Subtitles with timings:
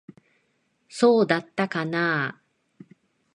[0.89, 2.41] そうだったかなあ。